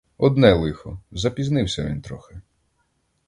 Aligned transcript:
Одне 0.17 0.53
лихо, 0.55 0.99
запізнився 1.11 1.83
він 1.83 2.01
трохи. 2.01 2.41